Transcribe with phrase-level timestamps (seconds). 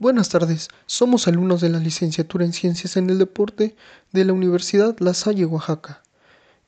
[0.00, 3.74] Buenas tardes, somos alumnos de la licenciatura en Ciencias en el Deporte
[4.12, 6.02] de la Universidad La Salle, Oaxaca.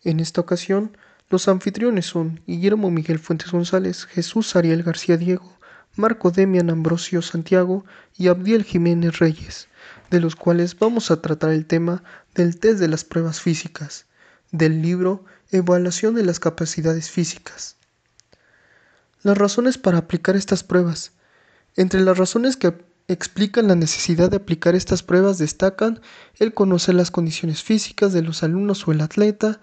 [0.02, 0.96] En esta ocasión,
[1.28, 5.56] los anfitriones son Guillermo Miguel Fuentes González, Jesús Ariel García Diego,
[5.94, 7.84] Marco Demian Ambrosio Santiago
[8.18, 9.68] y Abdiel Jiménez Reyes,
[10.10, 12.02] de los cuales vamos a tratar el tema
[12.34, 14.06] del test de las pruebas físicas,
[14.50, 17.76] del libro Evaluación de las capacidades físicas.
[19.22, 21.12] Las razones para aplicar estas pruebas.
[21.76, 26.00] Entre las razones que explican la necesidad de aplicar estas pruebas destacan
[26.38, 29.60] el conocer las condiciones físicas de los alumnos o el atleta,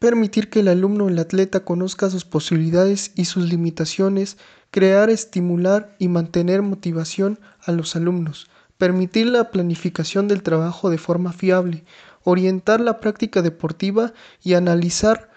[0.00, 4.38] permitir que el alumno o el atleta conozca sus posibilidades y sus limitaciones,
[4.72, 11.32] crear, estimular y mantener motivación a los alumnos, permitir la planificación del trabajo de forma
[11.32, 11.84] fiable,
[12.24, 15.29] orientar la práctica deportiva y analizar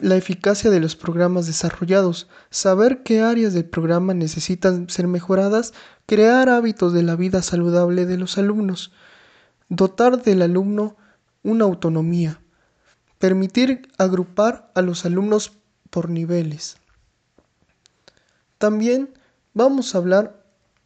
[0.00, 5.74] la eficacia de los programas desarrollados, saber qué áreas del programa necesitan ser mejoradas,
[6.06, 8.92] crear hábitos de la vida saludable de los alumnos,
[9.68, 10.96] dotar del alumno
[11.42, 12.40] una autonomía,
[13.18, 15.52] permitir agrupar a los alumnos
[15.90, 16.78] por niveles.
[18.56, 19.10] También
[19.52, 20.42] vamos a hablar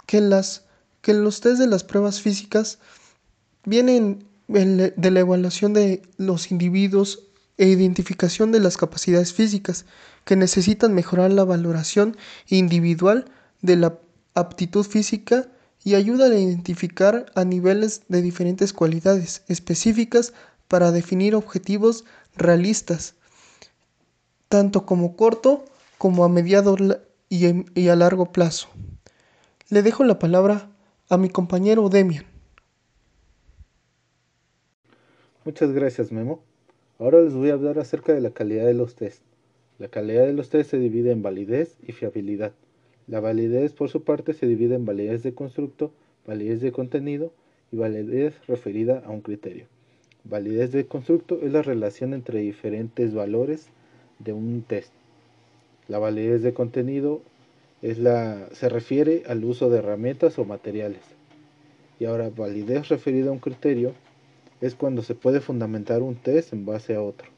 [0.06, 0.64] que, las,
[1.02, 2.80] que los test de las pruebas físicas
[3.64, 7.27] vienen de la evaluación de los individuos
[7.58, 9.84] e identificación de las capacidades físicas
[10.24, 13.26] que necesitan mejorar la valoración individual
[13.60, 13.98] de la
[14.34, 15.48] aptitud física
[15.84, 20.32] y ayuda a identificar a niveles de diferentes cualidades específicas
[20.68, 22.04] para definir objetivos
[22.36, 23.14] realistas,
[24.48, 25.64] tanto como corto
[25.98, 26.76] como a mediado
[27.28, 28.68] y, a largo plazo.
[29.68, 30.70] Le dejo la palabra
[31.08, 32.24] a mi compañero Demian.
[35.44, 36.42] Muchas gracias, Memo.
[37.00, 39.22] Ahora les voy a hablar acerca de la calidad de los test.
[39.78, 42.52] La calidad de los test se divide en validez y fiabilidad.
[43.06, 45.92] La validez, por su parte, se divide en validez de constructo,
[46.26, 47.32] validez de contenido
[47.70, 49.66] y validez referida a un criterio.
[50.24, 53.68] Validez de constructo es la relación entre diferentes valores
[54.18, 54.92] de un test.
[55.86, 57.22] La validez de contenido
[57.80, 61.02] es la, se refiere al uso de herramientas o materiales.
[62.00, 63.94] Y ahora, validez referida a un criterio
[64.60, 67.28] es cuando se puede fundamentar un test en base a otro.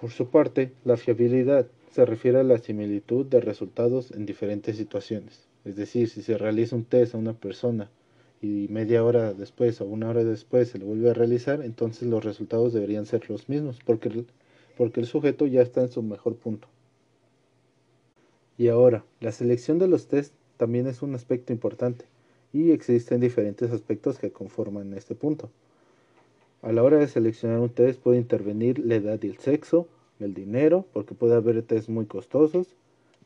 [0.00, 5.46] Por su parte, la fiabilidad se refiere a la similitud de resultados en diferentes situaciones.
[5.64, 7.88] Es decir, si se realiza un test a una persona
[8.40, 12.24] y media hora después o una hora después se le vuelve a realizar, entonces los
[12.24, 14.26] resultados deberían ser los mismos porque el,
[14.76, 16.66] porque el sujeto ya está en su mejor punto.
[18.58, 22.06] Y ahora, la selección de los test también es un aspecto importante
[22.52, 25.50] y existen diferentes aspectos que conforman este punto.
[26.62, 29.88] A la hora de seleccionar un test puede intervenir la edad y el sexo,
[30.20, 32.68] el dinero, porque puede haber test muy costosos,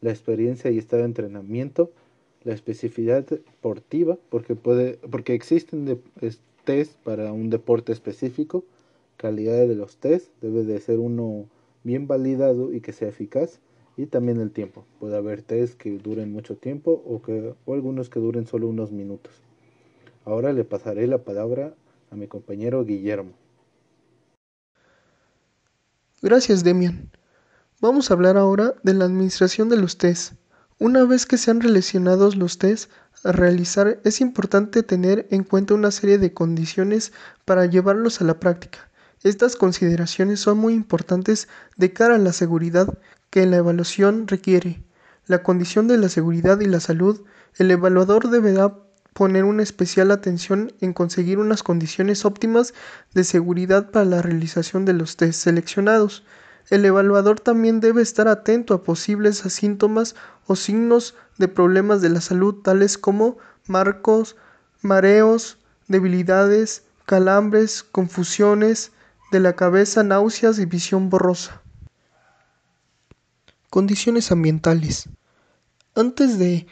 [0.00, 1.90] la experiencia y estado de entrenamiento,
[2.44, 6.00] la especificidad deportiva, porque, puede, porque existen
[6.64, 8.64] test para un deporte específico,
[9.16, 11.46] calidad de los test, debe de ser uno
[11.84, 13.60] bien validado y que sea eficaz,
[13.96, 14.84] y también el tiempo.
[15.00, 18.92] Puede haber test que duren mucho tiempo o, que, o algunos que duren solo unos
[18.92, 19.32] minutos.
[20.24, 21.74] Ahora le pasaré la palabra
[22.10, 23.32] a mi compañero Guillermo.
[26.22, 27.10] Gracias, Demian.
[27.80, 30.32] Vamos a hablar ahora de la administración de los test.
[30.78, 32.90] Una vez que sean relacionados los test
[33.24, 37.12] a realizar, es importante tener en cuenta una serie de condiciones
[37.44, 38.90] para llevarlos a la práctica.
[39.22, 42.98] Estas consideraciones son muy importantes de cara a la seguridad
[43.36, 44.82] que la evaluación requiere.
[45.26, 47.20] La condición de la seguridad y la salud,
[47.58, 48.78] el evaluador deberá
[49.12, 52.72] poner una especial atención en conseguir unas condiciones óptimas
[53.12, 56.24] de seguridad para la realización de los test seleccionados.
[56.70, 62.22] El evaluador también debe estar atento a posibles síntomas o signos de problemas de la
[62.22, 63.36] salud tales como
[63.66, 64.36] marcos,
[64.80, 65.58] mareos,
[65.88, 68.92] debilidades, calambres, confusiones
[69.30, 71.60] de la cabeza, náuseas y visión borrosa.
[73.76, 75.10] Condiciones ambientales.
[75.94, 76.66] Antes de,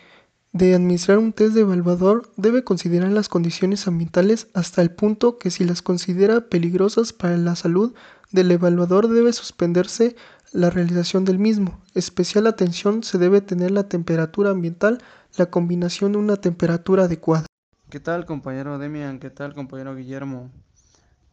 [0.74, 5.64] administrar un test de evaluador, debe considerar las condiciones ambientales hasta el punto que si
[5.64, 7.92] las considera peligrosas para la salud
[8.32, 10.16] del evaluador debe suspenderse
[10.52, 11.78] la realización del mismo.
[11.92, 15.02] Especial atención se debe tener la temperatura ambiental,
[15.36, 17.44] la combinación de una temperatura adecuada.
[17.90, 19.18] ¿Qué tal compañero Demian?
[19.18, 20.50] ¿Qué tal compañero Guillermo?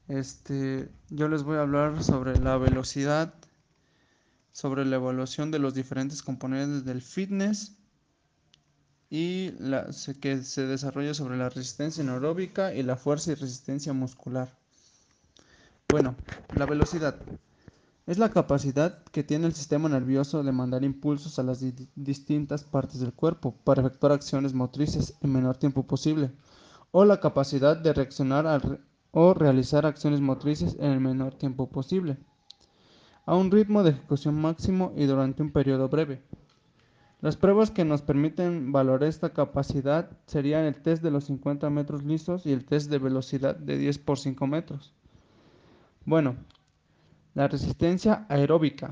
[0.10, 3.34] Este, yo les voy a hablar sobre la velocidad
[4.52, 7.78] sobre la evaluación de los diferentes componentes del fitness
[9.10, 9.90] y la,
[10.22, 14.58] que se desarrolla sobre la resistencia anaeróbica y la fuerza y resistencia muscular.
[15.90, 16.16] Bueno,
[16.56, 17.18] la velocidad.
[18.08, 21.64] Es la capacidad que tiene el sistema nervioso de mandar impulsos a las
[21.96, 26.32] distintas partes del cuerpo para efectuar acciones motrices en menor tiempo posible,
[26.92, 28.82] o la capacidad de reaccionar
[29.12, 32.18] o realizar acciones motrices en el menor tiempo posible,
[33.32, 36.22] a un ritmo de ejecución máximo y durante un periodo breve.
[37.22, 42.04] Las pruebas que nos permiten valorar esta capacidad serían el test de los 50 metros
[42.04, 44.94] lisos y el test de velocidad de 10 por 5 metros.
[46.04, 46.36] Bueno,
[47.34, 48.92] la resistencia aeróbica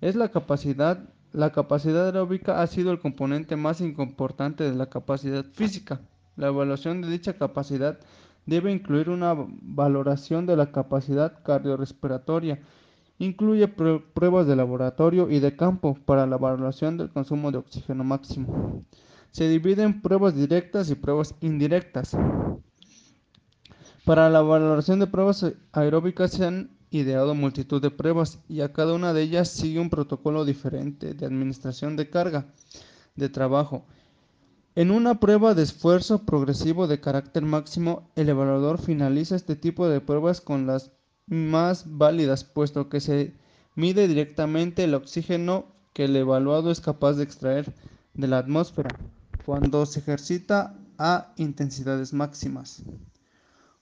[0.00, 1.08] es la capacidad.
[1.32, 6.00] La capacidad aeróbica ha sido el componente más importante de la capacidad física.
[6.34, 8.00] La evaluación de dicha capacidad
[8.44, 12.58] debe incluir una valoración de la capacidad cardiorrespiratoria.
[13.20, 18.86] Incluye pruebas de laboratorio y de campo para la valoración del consumo de oxígeno máximo.
[19.30, 22.16] Se divide en pruebas directas y pruebas indirectas.
[24.06, 28.94] Para la valoración de pruebas aeróbicas se han ideado multitud de pruebas y a cada
[28.94, 32.46] una de ellas sigue un protocolo diferente de administración de carga
[33.16, 33.84] de trabajo.
[34.74, 40.00] En una prueba de esfuerzo progresivo de carácter máximo, el evaluador finaliza este tipo de
[40.00, 40.90] pruebas con las
[41.30, 43.34] más válidas, puesto que se
[43.76, 47.72] mide directamente el oxígeno que el evaluado es capaz de extraer
[48.14, 48.90] de la atmósfera
[49.46, 52.82] cuando se ejercita a intensidades máximas.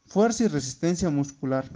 [0.06, 1.66] Fuerza y resistencia muscular.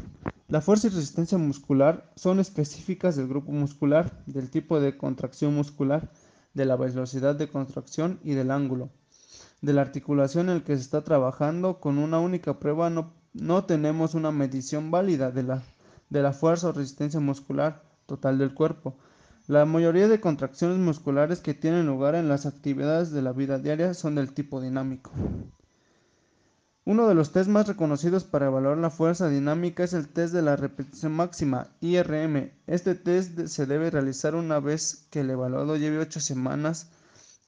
[0.48, 6.10] La fuerza y resistencia muscular son específicas del grupo muscular, del tipo de contracción muscular,
[6.54, 8.90] de la velocidad de contracción y del ángulo.
[9.62, 13.64] De la articulación en el que se está trabajando, con una única prueba no, no
[13.64, 15.62] tenemos una medición válida de la,
[16.10, 18.96] de la fuerza o resistencia muscular total del cuerpo.
[19.46, 23.94] La mayoría de contracciones musculares que tienen lugar en las actividades de la vida diaria
[23.94, 25.10] son del tipo dinámico.
[26.84, 30.42] Uno de los test más reconocidos para evaluar la fuerza dinámica es el test de
[30.42, 32.50] la repetición máxima, IRM.
[32.66, 36.90] Este test se debe realizar una vez que el evaluado lleve 8 semanas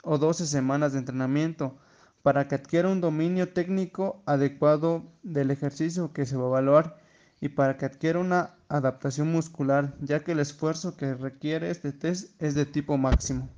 [0.04, 1.76] o 12 semanas de entrenamiento
[2.24, 6.98] para que adquiera un dominio técnico adecuado del ejercicio que se va a evaluar
[7.38, 12.40] y para que adquiera una adaptación muscular, ya que el esfuerzo que requiere este test
[12.40, 13.50] es de tipo máximo.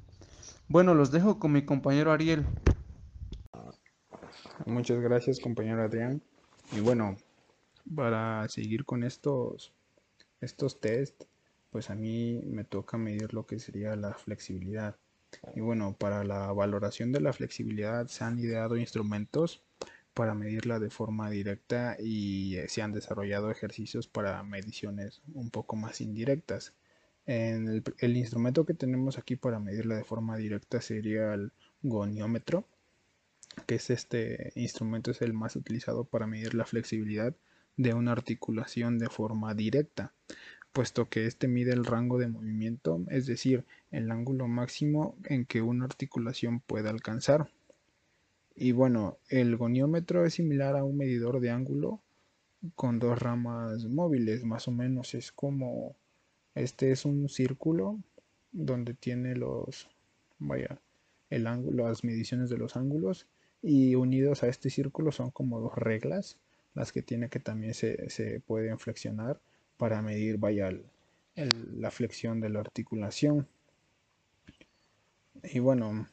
[0.67, 2.45] Bueno, los dejo con mi compañero Ariel.
[4.65, 6.21] Muchas gracias, compañero Adrián.
[6.73, 7.17] Y bueno,
[7.95, 9.73] para seguir con estos,
[10.41, 11.23] estos test,
[11.71, 14.97] pues a mí me toca medir lo que sería la flexibilidad.
[15.55, 19.63] Y bueno, para la valoración de la flexibilidad se han ideado instrumentos
[20.15, 26.01] para medirla de forma directa y se han desarrollado ejercicios para mediciones un poco más
[26.01, 26.75] indirectas.
[27.27, 31.53] En el, el instrumento que tenemos aquí para medirla de forma directa sería el
[31.83, 32.67] goniómetro
[33.65, 37.35] que es este instrumento es el más utilizado para medir la flexibilidad
[37.77, 40.15] de una articulación de forma directa,
[40.77, 45.63] puesto que este mide el rango de movimiento, es decir, el ángulo máximo en que
[45.63, 47.49] una articulación puede alcanzar.
[48.55, 52.03] Y bueno, el goniómetro es similar a un medidor de ángulo
[52.75, 55.97] con dos ramas móviles, más o menos es como
[56.55, 57.99] este es un círculo
[58.53, 59.89] donde tiene los
[60.39, 60.79] vaya
[61.31, 63.27] el ángulo, las mediciones de los ángulos
[63.63, 66.37] y unidos a este círculo son como dos reglas,
[66.75, 69.41] las que tiene que también se, pueden flexionar
[69.77, 70.71] para medir vaya
[71.35, 73.47] la flexión de la articulación.
[75.43, 76.09] Y bueno,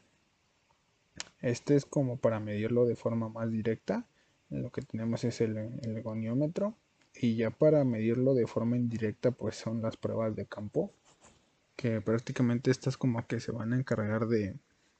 [1.40, 4.06] este es como para medirlo de forma más directa.
[4.50, 6.76] Lo que tenemos es el, el goniómetro.
[7.14, 10.92] Y ya para medirlo de forma indirecta, pues son las pruebas de campo.
[11.76, 14.56] Que prácticamente estas como que se van a encargar de,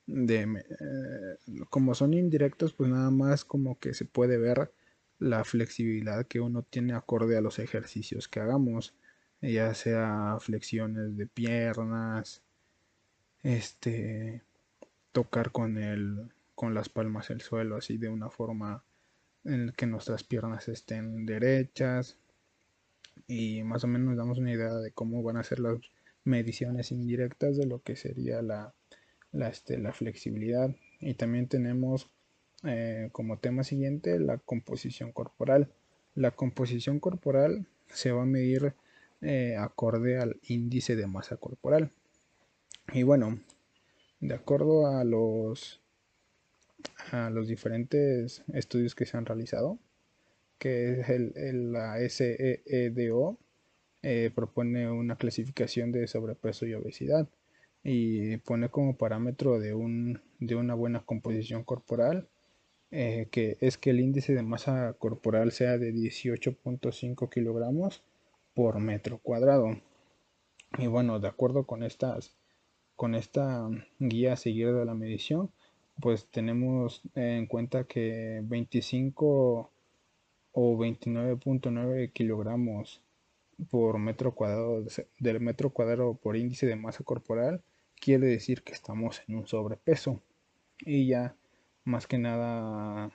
[0.06, 4.72] de eh, como son indirectos pues nada más como que se puede ver
[5.18, 8.94] la flexibilidad que uno tiene acorde a los ejercicios que hagamos
[9.40, 12.42] ya sea flexiones de piernas
[13.42, 14.42] este
[15.12, 18.82] tocar con el con las palmas el suelo así de una forma
[19.44, 22.16] en que nuestras piernas estén derechas.
[23.26, 25.78] Y más o menos damos una idea de cómo van a ser las
[26.24, 28.74] mediciones indirectas de lo que sería la
[29.34, 30.74] la, este, la flexibilidad.
[31.00, 32.08] Y también tenemos
[32.66, 35.70] eh, como tema siguiente la composición corporal.
[36.14, 38.74] La composición corporal se va a medir
[39.20, 41.92] eh, acorde al índice de masa corporal.
[42.92, 43.40] Y bueno,
[44.20, 45.80] de acuerdo a los,
[47.10, 49.78] a los diferentes estudios que se han realizado,
[50.58, 53.38] que es el, la SEEDO,
[54.02, 57.28] eh, propone una clasificación de sobrepeso y obesidad
[57.82, 62.28] y pone como parámetro de, un, de una buena composición corporal
[62.96, 68.04] eh, que es que el índice de masa corporal sea de 18.5 kilogramos
[68.54, 69.80] por metro cuadrado.
[70.78, 72.36] Y bueno, de acuerdo con estas
[72.94, 75.50] con esta guía a seguir de la medición,
[76.00, 79.72] pues tenemos en cuenta que 25
[80.52, 83.02] o 29.9 kilogramos
[83.70, 84.84] por metro cuadrado
[85.18, 87.60] del metro cuadrado por índice de masa corporal
[88.00, 90.22] quiere decir que estamos en un sobrepeso
[90.78, 91.34] y ya
[91.84, 93.10] más que nada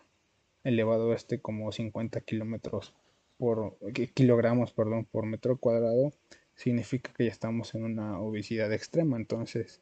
[0.63, 2.93] elevado este como 50 kilómetros
[3.37, 3.77] por
[4.13, 6.11] kilogramos perdón por metro cuadrado
[6.55, 9.81] significa que ya estamos en una obesidad extrema entonces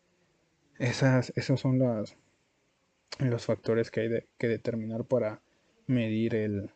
[0.78, 2.16] esas esos son las
[3.20, 5.42] los factores que hay que determinar para
[5.88, 6.70] medir el,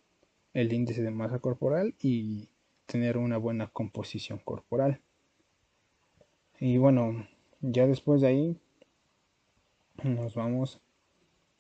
[0.53, 2.49] el índice de masa corporal y
[2.85, 5.01] tener una buena composición corporal.
[6.59, 7.27] Y bueno,
[7.61, 8.57] ya después de ahí
[10.03, 10.81] nos vamos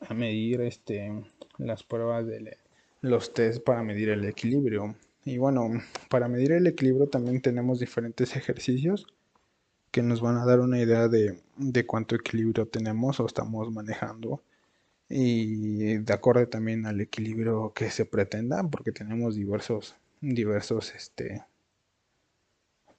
[0.01, 1.11] a medir este
[1.57, 2.57] las pruebas de
[3.01, 4.95] los test para medir el equilibrio.
[5.25, 5.69] Y bueno,
[6.09, 9.07] para medir el equilibrio también tenemos diferentes ejercicios
[9.91, 14.41] que nos van a dar una idea de, de cuánto equilibrio tenemos o estamos manejando
[15.09, 21.43] y de acuerdo también al equilibrio que se pretenda porque tenemos diversos diversos este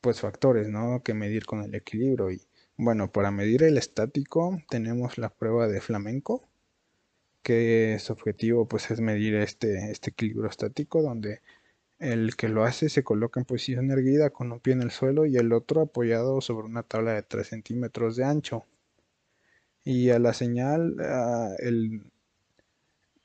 [0.02, 1.02] pues factores ¿no?
[1.02, 2.42] que medir con el equilibrio y
[2.76, 6.46] bueno para medir el estático tenemos la prueba de flamenco
[7.42, 11.40] que su objetivo pues es medir este, este equilibrio estático donde
[11.98, 15.26] el que lo hace se coloca en posición erguida con un pie en el suelo
[15.26, 18.64] y el otro apoyado sobre una tabla de 3 centímetros de ancho
[19.84, 20.96] y a la señal
[21.58, 22.02] el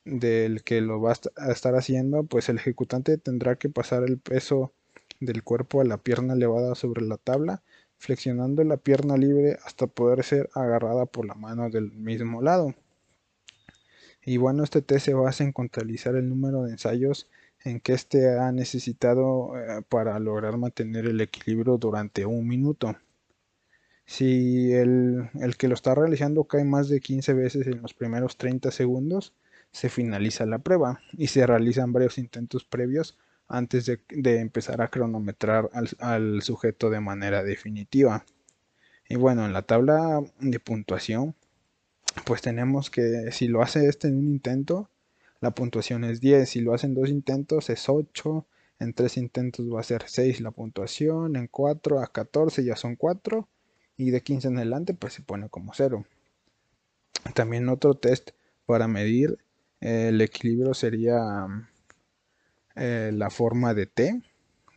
[0.06, 4.74] del que lo va a estar haciendo, pues el ejecutante tendrá que pasar el peso
[5.20, 7.62] del cuerpo a la pierna elevada sobre la tabla,
[7.98, 12.74] flexionando la pierna libre hasta poder ser agarrada por la mano del mismo lado.
[14.28, 17.30] Y bueno, este test se basa en contabilizar el número de ensayos
[17.64, 22.98] en que éste ha necesitado eh, para lograr mantener el equilibrio durante un minuto.
[24.06, 28.36] Si el, el que lo está realizando cae más de 15 veces en los primeros
[28.36, 29.34] 30 segundos,
[29.72, 33.18] se finaliza la prueba y se realizan varios intentos previos
[33.48, 35.70] antes de, empezar a cronometrar
[36.02, 38.26] al, sujeto de manera definitiva.
[39.08, 41.34] Y bueno, en la tabla de puntuación,
[42.26, 44.90] pues tenemos que si lo hace este en un intento,
[45.40, 46.50] la puntuación es 10.
[46.50, 48.46] Si lo hace en dos intentos es 8.
[48.80, 51.36] En tres intentos va a ser 6 la puntuación.
[51.36, 53.48] En 4 a 14 ya son 4.
[53.98, 56.06] Y de 15 en adelante pues se pone como 0.
[57.34, 58.32] También otro test
[58.66, 59.38] para medir
[59.80, 61.48] el equilibrio sería
[62.76, 64.22] eh, la forma de T,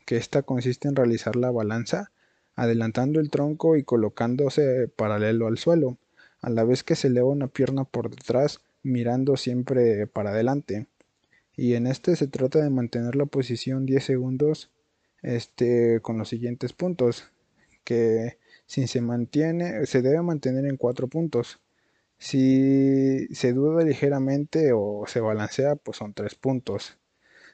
[0.05, 2.11] que esta consiste en realizar la balanza
[2.57, 5.97] adelantando el tronco y colocándose paralelo al suelo,
[6.41, 10.87] a la vez que se eleva una pierna por detrás mirando siempre para adelante.
[11.57, 14.71] Y en este se trata de mantener la posición 10 segundos
[15.23, 17.31] este, con los siguientes puntos,
[17.85, 21.61] que si se mantiene, se debe mantener en 4 puntos.
[22.19, 26.99] Si se duda ligeramente o se balancea, pues son 3 puntos.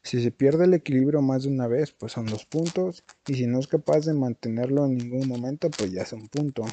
[0.02, 3.05] Si se pierde el equilibrio más de una vez, pues son 2 puntos.
[3.26, 6.64] Y si no es capaz de mantenerlo en ningún momento, pues ya es un punto.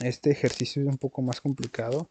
[0.00, 2.08] Este ejercicio es un poco más complicado,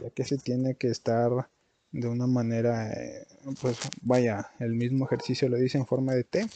[0.00, 1.48] ya que se tiene que estar
[1.90, 3.26] de una manera, eh,
[3.60, 6.46] pues vaya, el mismo ejercicio lo dice en forma de T.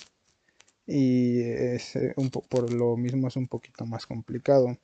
[0.87, 2.15] Y es eh,
[2.49, 4.77] por lo mismo es un poquito más complicado.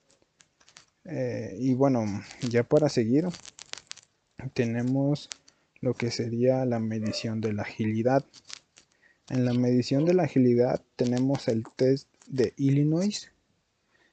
[1.05, 2.05] Eh, y bueno,
[2.49, 3.27] ya para seguir,
[4.55, 5.29] tenemos
[5.81, 8.25] lo que sería la medición de la agilidad.
[9.29, 13.31] En la medición de la agilidad tenemos el test de Illinois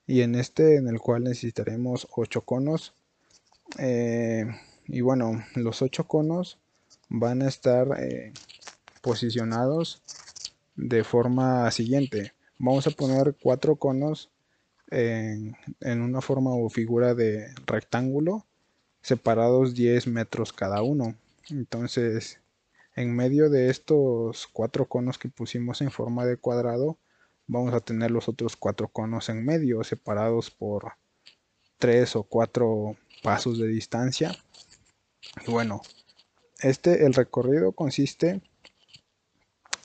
[0.07, 2.93] y en este en el cual necesitaremos 8 conos.
[3.79, 4.45] Eh,
[4.87, 6.59] y bueno, los 8 conos
[7.09, 8.31] van a estar eh,
[9.01, 10.01] posicionados
[10.75, 12.33] de forma siguiente.
[12.57, 14.29] Vamos a poner 4 conos
[14.91, 18.45] en, una forma o figura de rectángulo
[19.01, 21.15] separados 10 metros cada uno.
[21.49, 22.39] Entonces,
[22.95, 26.97] en medio de estos cuatro conos que pusimos en forma de cuadrado,
[27.47, 30.93] vamos a tener los otros cuatro conos en medio, separados por
[31.77, 34.35] tres o cuatro pasos de distancia.
[35.45, 35.81] Y bueno,
[36.59, 38.41] este, el recorrido consiste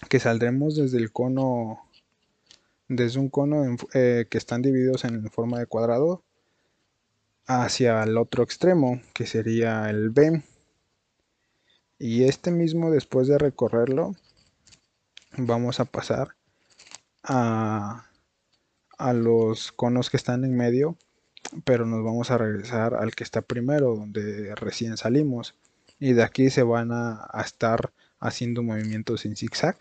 [0.08, 1.86] que saldremos desde el cono
[2.88, 6.24] desde un cono eh, que están divididos en forma de cuadrado
[7.46, 10.42] hacia el otro extremo, que sería el B.
[11.98, 14.12] Y este mismo, después de recorrerlo,
[15.36, 16.36] vamos a pasar
[17.22, 18.06] a,
[18.98, 20.96] a los conos que están en medio,
[21.64, 25.54] pero nos vamos a regresar al que está primero, donde recién salimos.
[25.98, 29.76] Y de aquí se van a, a estar haciendo movimientos en zigzag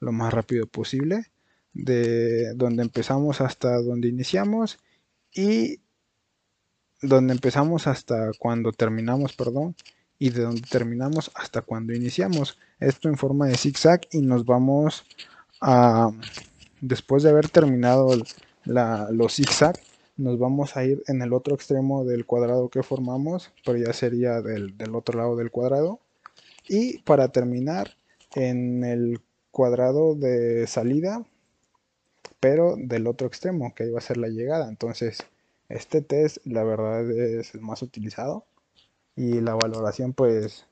[0.00, 1.26] lo más rápido posible
[1.72, 4.78] de donde empezamos hasta donde iniciamos
[5.32, 5.80] y
[7.00, 9.76] donde empezamos hasta cuando terminamos, perdón,
[10.18, 12.58] y de donde terminamos hasta cuando iniciamos.
[12.80, 15.04] Esto en forma de zigzag y nos vamos
[15.60, 16.10] a,
[16.80, 18.16] después de haber terminado
[18.64, 19.78] los zigzag,
[20.16, 24.40] nos vamos a ir en el otro extremo del cuadrado que formamos, pero ya sería
[24.42, 26.00] del, del otro lado del cuadrado.
[26.68, 27.96] Y para terminar
[28.34, 29.20] en el
[29.50, 31.24] cuadrado de salida,
[32.40, 34.68] pero del otro extremo, que iba a ser la llegada.
[34.68, 35.18] Entonces,
[35.68, 38.44] este test, la verdad, es el más utilizado
[39.16, 40.66] y la valoración pues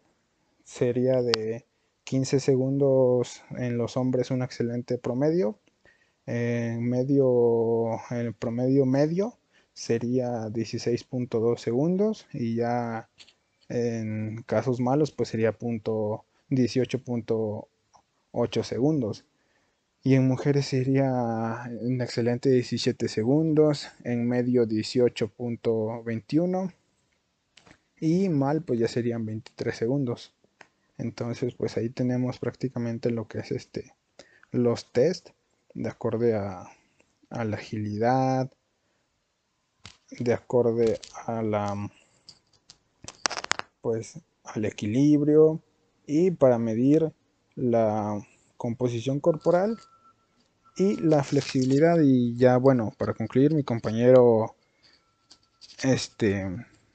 [0.65, 1.67] sería de
[2.05, 5.59] 15 segundos en los hombres un excelente promedio
[6.27, 9.39] en medio el promedio medio
[9.73, 13.09] sería 16.2 segundos y ya
[13.69, 19.25] en casos malos pues sería punto 18.8 segundos.
[20.03, 26.73] Y en mujeres sería un excelente 17 segundos en medio 18.21
[28.01, 30.33] y mal pues ya serían 23 segundos.
[30.99, 33.95] Entonces pues ahí tenemos prácticamente lo que es este
[34.53, 35.31] los test
[35.77, 36.69] de acorde a,
[37.31, 38.51] la agilidad
[40.19, 41.91] de acorde a la
[43.81, 45.61] pues al equilibrio
[46.07, 47.13] y para medir
[47.57, 48.19] la
[48.57, 49.77] composición corporal
[50.77, 54.55] y la flexibilidad y ya bueno para concluir mi compañero
[55.83, 56.47] este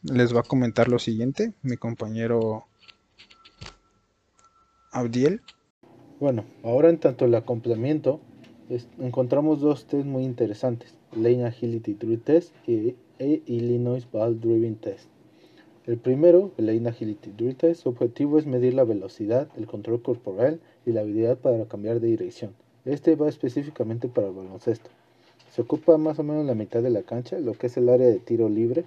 [0.04, 2.66] les va a comentar lo siguiente, mi compañero
[4.92, 5.42] Abdiel.
[6.20, 8.22] Bueno, ahora en tanto el acoplamiento,
[9.00, 15.08] encontramos dos test muy interesantes, Lane Agility Tree Test y e Illinois Ball Driving Test.
[15.86, 20.02] El primero, el Lane Agility Tree Test, su objetivo es medir la velocidad, el control
[20.02, 22.54] corporal y la habilidad para cambiar de dirección.
[22.86, 24.90] Este va específicamente para el baloncesto.
[25.52, 28.08] Se ocupa más o menos la mitad de la cancha, lo que es el área
[28.08, 28.86] de tiro libre,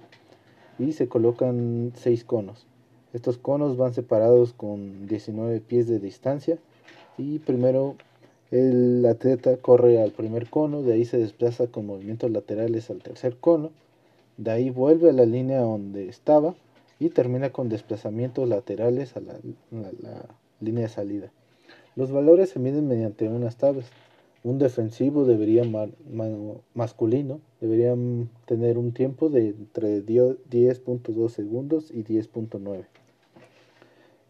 [0.79, 2.65] y se colocan seis conos.
[3.13, 6.57] Estos conos van separados con 19 pies de distancia
[7.17, 7.95] y primero
[8.51, 13.37] el atleta corre al primer cono, de ahí se desplaza con movimientos laterales al tercer
[13.37, 13.71] cono,
[14.37, 16.55] de ahí vuelve a la línea donde estaba
[16.99, 19.35] y termina con desplazamientos laterales a la,
[20.61, 21.31] línea de salida.
[21.95, 23.85] Los valores se miden mediante unas tablas
[24.45, 25.63] un defensivo debería
[26.75, 27.95] masculino debería
[28.45, 32.85] tener un tiempo de entre 10.2 segundos y 10.9.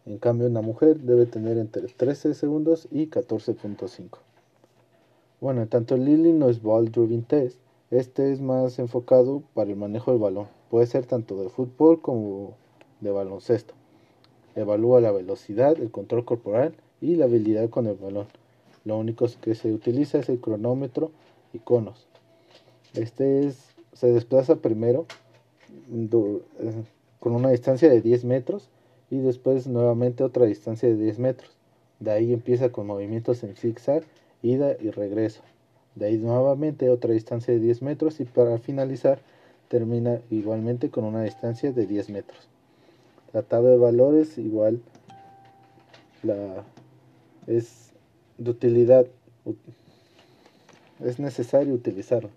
[0.06, 4.18] En cambio, una mujer debe tener entre 13 segundos y 14.5.
[5.40, 7.58] Bueno, tanto el Illinois Ball Driving Test,
[7.90, 10.46] este es más enfocado para el manejo del balón.
[10.70, 12.54] Puede ser tanto de fútbol como
[13.00, 13.74] de baloncesto.
[14.54, 18.28] Evalúa la velocidad, el control corporal y la habilidad con el balón.
[18.84, 21.10] Lo único que se utiliza es el cronómetro
[21.52, 22.06] y conos.
[22.94, 25.06] Este es, se desplaza primero
[25.92, 26.84] eh,
[27.18, 28.70] con una distancia de 10 metros
[29.10, 31.50] y después nuevamente otra distancia de 10 metros.
[32.00, 34.02] De ahí empieza con movimientos en zigzag,
[34.42, 35.42] ida y regreso.
[35.94, 39.18] De ahí nuevamente otra distancia de 10 metros y para finalizar
[39.68, 42.48] termina igualmente con una distancia de 10 metros.
[43.32, 44.80] La tabla de valores igual
[46.22, 46.64] la
[47.46, 47.92] es
[48.38, 49.06] de utilidad
[51.00, 52.30] es necesario utilizarlo.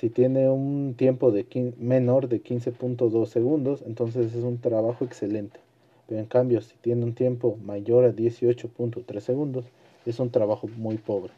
[0.00, 1.44] Si tiene un tiempo de
[1.78, 5.60] menor de 15.2 segundos, entonces es un trabajo excelente.
[6.08, 9.66] Pero en cambio, si tiene un tiempo mayor a 18.3 segundos,
[10.06, 11.34] es un trabajo muy pobre.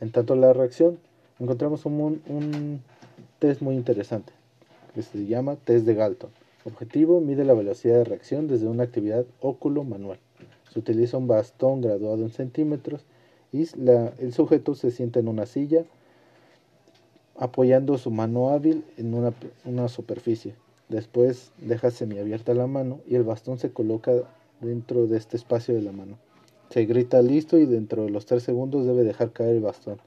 [0.00, 0.98] En tanto la reacción,
[1.38, 2.80] encontramos un, un
[3.38, 4.32] test muy interesante,
[4.92, 6.30] que se llama test de Galton.
[6.64, 10.18] Objetivo, mide la velocidad de reacción desde una actividad óculo manual.
[10.72, 13.04] Se utiliza un bastón graduado en centímetros
[13.52, 15.84] y el sujeto se sienta en una silla
[17.36, 19.32] apoyando su mano hábil en una,
[19.64, 20.54] una superficie.
[20.88, 24.12] Después deja semiabierta la mano y el bastón se coloca
[24.60, 26.18] dentro de este espacio de la mano.
[26.70, 29.98] Se grita listo y dentro de los 3 segundos debe dejar caer el bastón.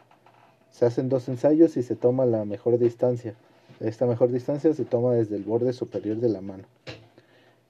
[0.71, 3.35] Se hacen dos ensayos y se toma la mejor distancia.
[3.79, 6.63] Esta mejor distancia se toma desde el borde superior de la mano.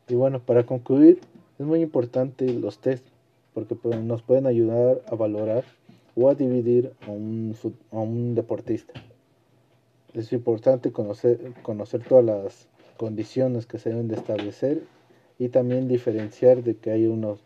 [0.07, 1.19] Y bueno, para concluir,
[1.59, 3.05] es muy importante los test
[3.53, 5.63] porque nos pueden ayudar a valorar
[6.15, 7.55] o a dividir a un,
[7.91, 8.93] a un deportista.
[10.17, 14.81] Es importante conocer, conocer todas las condiciones que se deben de establecer
[15.37, 17.39] y también diferenciar de que hay unos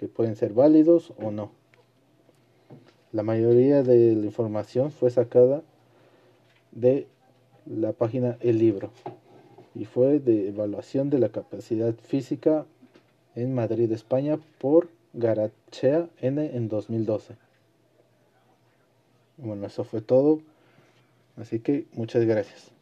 [0.00, 1.50] que pueden ser válidos o no.
[3.12, 5.62] La mayoría de la información fue sacada
[6.72, 7.06] de
[7.66, 8.90] la página El Libro
[9.74, 12.64] y fue de evaluación de la capacidad física
[13.34, 17.36] en Madrid, España, por Garachea N en 2012.
[19.36, 20.40] Bueno, eso fue todo.
[21.36, 22.73] Así que muchas gracias.